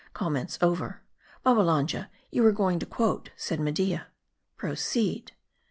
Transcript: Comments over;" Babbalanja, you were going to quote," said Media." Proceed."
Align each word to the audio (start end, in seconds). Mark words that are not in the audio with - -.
Comments 0.15 0.57
over;" 0.63 1.03
Babbalanja, 1.45 2.09
you 2.31 2.41
were 2.41 2.51
going 2.51 2.79
to 2.79 2.87
quote," 2.87 3.29
said 3.35 3.59
Media." 3.59 4.07
Proceed." 4.57 5.33